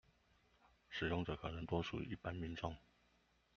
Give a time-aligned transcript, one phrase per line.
[0.89, 2.75] 使用者可能多屬一般民眾